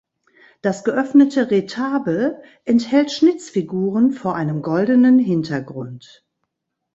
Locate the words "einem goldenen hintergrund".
4.35-6.25